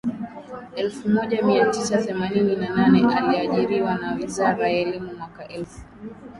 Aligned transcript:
elfu 0.75 1.09
moja 1.09 1.41
mia 1.43 1.65
tisa 1.65 1.97
themanini 1.97 2.55
na 2.55 2.69
nane 2.75 3.15
aliajiriwa 3.15 3.95
na 3.97 4.13
wizara 4.15 4.69
ya 4.69 4.79
elimu 4.79 5.13
Mwaka 5.17 5.47
elfu 5.47 5.79